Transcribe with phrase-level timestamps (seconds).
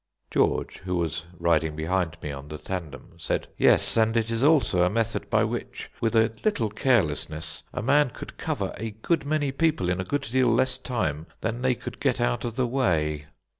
[0.31, 4.81] George, who was riding behind me on the tandem, said, "Yes, and it is also
[4.81, 9.51] a method by which with a little carelessness a man could cover a good many
[9.51, 13.27] people in a good deal less time than they could get out of the way."